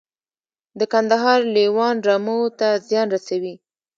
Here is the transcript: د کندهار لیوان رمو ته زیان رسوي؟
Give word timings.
د 0.79 0.81
کندهار 0.93 1.39
لیوان 1.55 1.95
رمو 2.07 2.39
ته 2.59 2.67
زیان 2.87 3.07
رسوي؟ 3.15 3.55